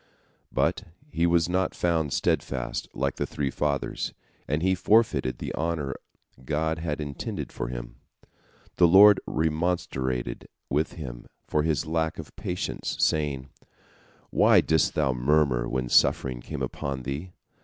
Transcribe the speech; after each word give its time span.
But 0.51 0.85
he 1.11 1.27
was 1.27 1.47
not 1.47 1.75
found 1.75 2.11
steadfast 2.11 2.89
like 2.95 3.17
the 3.17 3.27
three 3.27 3.51
Fathers, 3.51 4.13
and 4.47 4.63
he 4.63 4.73
forfeited 4.73 5.37
the 5.37 5.53
honor 5.53 5.93
God 6.43 6.79
had 6.79 6.99
intended 6.99 7.51
for 7.51 7.67
him. 7.67 7.97
The 8.77 8.87
Lord 8.87 9.19
remonstrated 9.27 10.47
with 10.71 10.93
him 10.93 11.27
for 11.47 11.61
his 11.61 11.85
lack 11.85 12.17
of 12.17 12.35
patience, 12.35 12.97
saying: 12.99 13.49
"Why 14.31 14.59
didst 14.59 14.95
thou 14.95 15.13
murmur 15.13 15.69
when 15.69 15.87
suffering 15.87 16.41
came 16.41 16.63
upon 16.63 17.03
thee? 17.03 17.33